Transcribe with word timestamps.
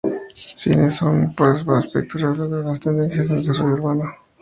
Cines 0.61 0.95
son, 0.95 1.35
pues, 1.35 1.61
un 1.63 1.75
aspecto 1.75 2.17
revelador 2.17 2.63
de 2.63 2.69
las 2.71 2.79
tendencias 2.79 3.27
en 3.29 3.37
el 3.37 3.45
desarrollo 3.45 3.75
urbano. 3.75 4.11